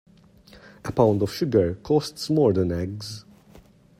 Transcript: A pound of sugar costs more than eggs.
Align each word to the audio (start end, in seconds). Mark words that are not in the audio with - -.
A 0.83 0.91
pound 0.91 1.21
of 1.21 1.31
sugar 1.31 1.75
costs 1.75 2.27
more 2.31 2.53
than 2.53 2.71
eggs. 2.71 3.23